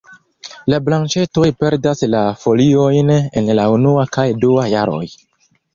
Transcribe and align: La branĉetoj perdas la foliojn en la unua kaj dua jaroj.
La 0.73 0.79
branĉetoj 0.87 1.45
perdas 1.65 2.03
la 2.15 2.23
foliojn 2.47 3.15
en 3.17 3.55
la 3.61 3.71
unua 3.79 4.11
kaj 4.19 4.29
dua 4.47 4.71
jaroj. 4.79 5.07